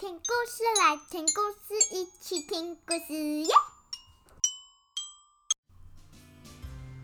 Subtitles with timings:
[0.00, 3.48] 听故事，来听故事，一起听故事耶！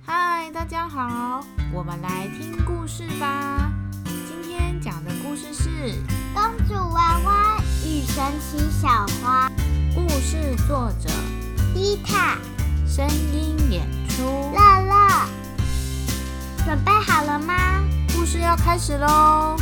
[0.06, 3.68] 嗨，大家好，我们来听故事吧。
[4.28, 5.68] 今天讲的故事是
[6.34, 8.88] 《公主娃娃与神奇小
[9.20, 9.48] 花》。
[9.96, 11.10] 故事作者
[11.74, 12.38] 伊塔，
[12.86, 14.22] 声音演出
[14.54, 15.28] 乐乐。
[16.64, 17.82] 准备好了吗？
[18.16, 19.56] 故事要开始喽！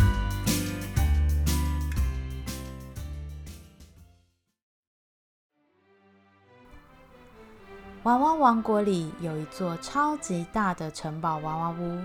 [8.05, 12.01] 娃娃王国里有一座超级大的城堡娃娃屋，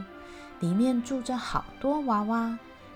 [0.59, 2.55] 里面住着好多娃娃，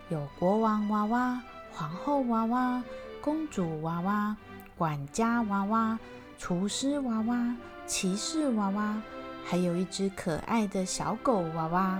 [0.09, 1.41] 有国王娃娃、
[1.71, 2.83] 皇后娃娃、
[3.19, 4.37] 公主娃娃、
[4.77, 5.97] 管家娃娃、
[6.37, 7.55] 厨师娃娃、
[7.87, 9.01] 骑士娃娃，
[9.43, 11.99] 还有一只可爱的小狗娃娃。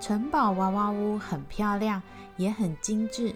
[0.00, 2.02] 城堡娃娃屋很漂亮，
[2.36, 3.32] 也很精致。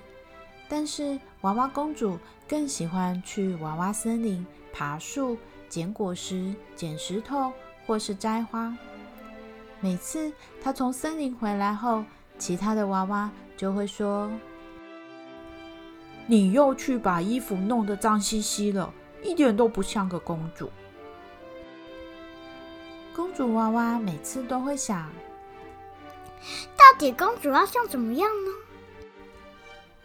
[0.68, 5.36] 但是娃娃公主更喜欢去娃娃森林爬树、
[5.68, 7.52] 捡果实、捡石头，
[7.86, 8.74] 或是摘花。
[9.78, 12.02] 每次她从森林回来后，
[12.38, 14.30] 其他的娃娃就会说
[16.26, 18.90] ：“你又去把衣服弄得脏兮兮了，
[19.22, 20.70] 一点都不像个公主。”
[23.14, 25.12] 公主娃娃每次都会想：
[26.74, 28.50] 到底公主要像怎么样呢？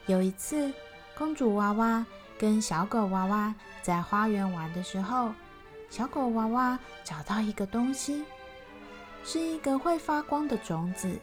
[0.05, 0.73] 有一次，
[1.19, 2.05] 公主娃娃
[2.37, 5.33] 跟小狗娃娃在花园玩的时候，
[5.89, 8.23] 小狗娃娃找到一个东西，
[9.25, 11.19] 是一个会发光的种子。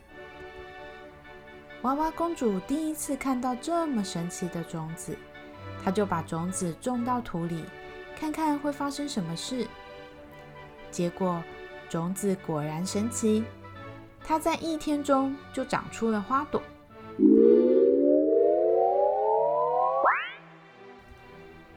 [1.80, 5.16] 娃娃公主第一次看到这么神奇的种子，
[5.82, 7.64] 她就把种子种到土里，
[8.20, 9.66] 看看会发生什么事。
[10.90, 11.42] 结果，
[11.88, 13.42] 种子果然神奇，
[14.22, 16.62] 它在一天中就长出了花朵。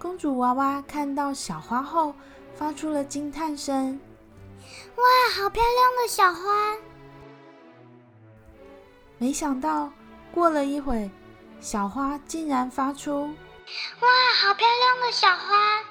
[0.10, 2.16] 公主娃娃看到小花后，
[2.56, 4.00] 发出了惊叹声
[4.98, 5.04] ：“哇，
[5.36, 6.76] 好漂亮的小花！”
[9.20, 9.92] 没想到，
[10.34, 11.12] 过了一会，
[11.62, 13.28] 小花竟然发出
[14.02, 14.08] ：“哇，
[14.42, 15.84] 好漂亮的小花！”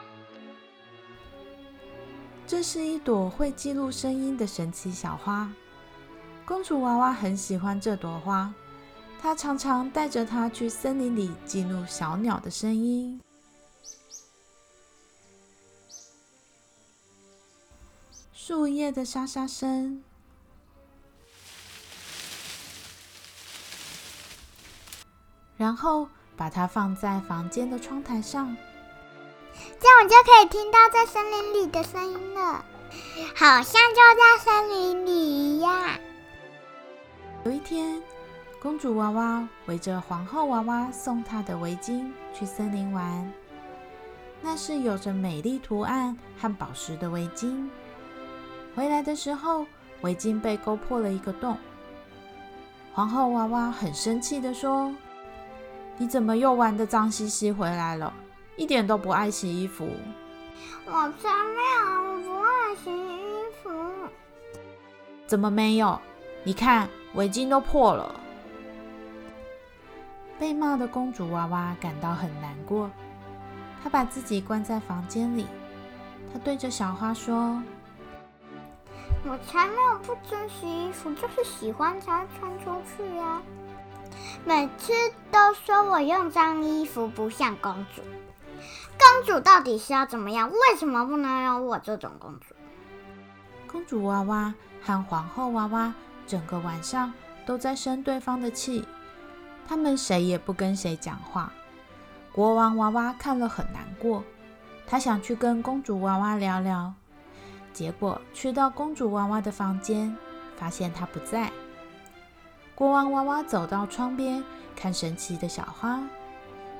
[2.44, 5.48] 这是一朵会记录声音的神奇小花。
[6.44, 8.52] 公主娃娃很喜欢这朵花，
[9.22, 13.20] 她常常带着它去森林里记录小鸟的声音。
[18.32, 20.02] 树叶的沙沙声，
[25.56, 28.56] 然后把它放在房间的窗台上，
[29.78, 32.64] 这样我就可以听到在森林里的声音了，
[33.34, 35.98] 好像就在森林里一样。
[37.44, 38.02] 有一天，
[38.62, 43.32] 公主娃娃围着皇后娃娃送她的围巾去森林玩，
[44.40, 47.68] 那是有着美丽图案和宝石的围巾。
[48.78, 49.66] 回来的时候，
[50.02, 51.58] 围巾被勾破了一个洞。
[52.92, 54.94] 皇后娃娃很生气的说
[55.98, 58.14] ：“你怎么又玩的脏兮兮回来了？
[58.56, 59.88] 一点都不爱洗衣服。”
[60.86, 63.68] 我才没有不爱洗衣服。
[65.26, 66.00] 怎么没有？
[66.44, 68.14] 你看围巾都破了。
[70.38, 72.88] 被骂的公主娃娃感到很难过，
[73.82, 75.48] 她把自己关在房间里。
[76.32, 77.60] 她对着小花说。
[79.24, 83.42] 我才没有不珍惜衣服，就是喜欢才穿出去呀。
[84.44, 84.92] 每次
[85.30, 88.02] 都说我用脏衣服不像公主，
[88.98, 90.50] 公主到底是要怎么样？
[90.50, 92.54] 为什么不能有我这种公主？
[93.66, 95.92] 公主娃娃和皇后娃娃
[96.26, 97.12] 整个晚上
[97.44, 98.86] 都在生对方的气，
[99.66, 101.52] 他们谁也不跟谁讲话。
[102.32, 104.22] 国王娃娃看了很难过，
[104.86, 106.94] 他想去跟公主娃娃聊聊。
[107.78, 110.16] 结果去到公主娃娃的房间，
[110.56, 111.48] 发现她不在。
[112.74, 114.42] 国王娃娃走到窗边
[114.74, 116.00] 看神奇的小花，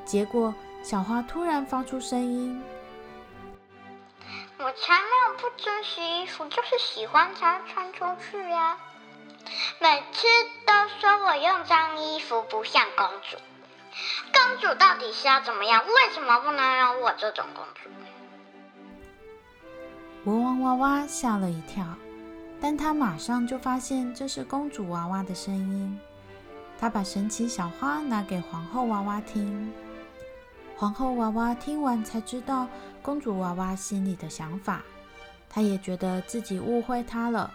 [0.05, 0.53] 结果
[0.83, 2.61] 小花突然发出声音
[4.59, 8.77] ：“我才没有不准洗衣服，就是喜欢才穿出去呀。
[9.79, 10.27] 每次
[10.67, 13.37] 都说我用脏衣服不像公主，
[14.33, 15.87] 公主到底是要怎么样？
[15.87, 17.89] 为什么不能有我这种公主？”
[20.29, 21.87] 国王娃娃吓了一跳，
[22.61, 25.99] 但他马上就发现这是公主娃娃的声音。
[26.79, 29.73] 他把神奇小花拿给皇后娃娃听，
[30.77, 32.69] 皇后娃娃听完才知道
[33.01, 34.83] 公主娃娃心里的想法，
[35.49, 37.51] 她也觉得自己误会她了。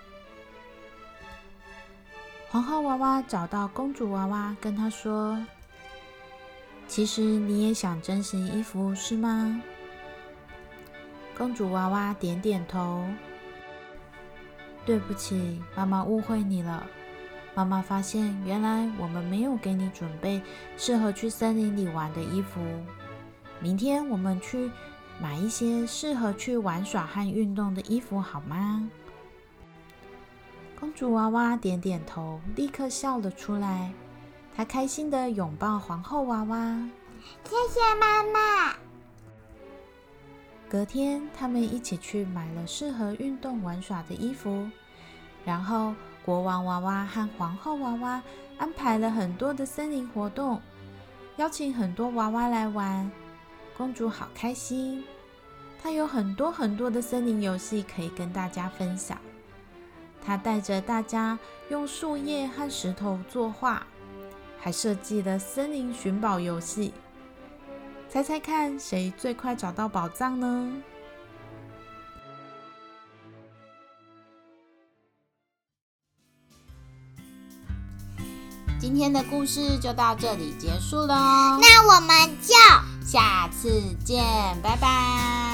[2.50, 5.38] 皇后娃娃找到公主娃娃，跟她说
[6.90, 9.62] ：“其实你也想珍惜衣服，是吗？”
[11.38, 13.06] 公主娃娃点点头。
[14.86, 16.86] 对不起，妈妈误会你了。
[17.56, 20.42] 妈妈发现，原来我们没有给你准备
[20.76, 22.60] 适合去森林里玩的衣服。
[23.60, 24.70] 明天我们去
[25.22, 28.90] 买一些适合去玩耍和运动的衣服，好吗？
[30.80, 33.94] 公主娃娃点点头，立刻笑了出来。
[34.56, 36.90] 她开心的拥抱皇后娃娃，
[37.46, 38.83] 谢谢妈妈。
[40.74, 44.68] 隔天，他们一起去买了适合运动玩耍的衣服，
[45.46, 45.94] 然后
[46.26, 48.20] 国王娃娃和皇后娃娃
[48.58, 50.60] 安排了很多的森林活动，
[51.38, 53.12] 邀请很多娃娃来玩。
[53.78, 55.04] 公主好开心，
[55.80, 59.20] 她有很多很多的森林游戏可以跟大家分享。
[60.26, 61.38] 她带着大家
[61.70, 63.86] 用树叶和石头作画，
[64.58, 66.92] 还设计了森林寻宝游戏。
[68.14, 70.72] 猜猜看，谁最快找到宝藏呢？
[78.80, 81.08] 今天的故事就到这里结束喽。
[81.08, 82.54] 那我们就
[83.04, 84.24] 下次见，
[84.62, 85.53] 拜拜。